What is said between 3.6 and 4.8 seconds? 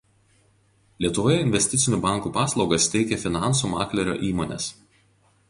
maklerio įmonės.